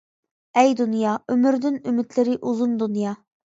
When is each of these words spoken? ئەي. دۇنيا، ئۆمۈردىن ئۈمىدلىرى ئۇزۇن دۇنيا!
ئەي. 0.61 0.71
دۇنيا، 0.79 1.11
ئۆمۈردىن 1.33 1.79
ئۈمىدلىرى 1.91 2.37
ئۇزۇن 2.43 2.77
دۇنيا! 2.85 3.17